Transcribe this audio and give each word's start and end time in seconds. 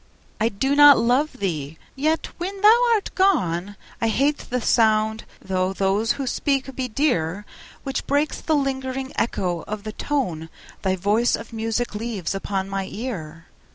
I 0.39 0.49
do 0.49 0.73
not 0.75 0.97
love 0.97 1.33
thee!—yet, 1.33 2.29
when 2.39 2.59
thou 2.61 2.89
art 2.95 3.13
gone, 3.13 3.75
I 4.01 4.07
hate 4.07 4.39
the 4.49 4.59
sound 4.59 5.25
(though 5.39 5.73
those 5.73 6.13
who 6.13 6.25
speak 6.25 6.75
be 6.75 6.87
dear) 6.87 7.45
10 7.73 7.77
Which 7.83 8.07
breaks 8.07 8.41
the 8.41 8.55
lingering 8.55 9.13
echo 9.15 9.63
of 9.67 9.83
the 9.83 9.93
tone 9.93 10.49
Thy 10.81 10.95
voice 10.95 11.35
of 11.35 11.53
music 11.53 11.93
leaves 11.93 12.33
upon 12.33 12.67
my 12.67 12.87
ear. 12.91 13.45